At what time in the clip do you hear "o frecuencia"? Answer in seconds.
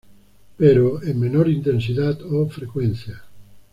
2.23-3.23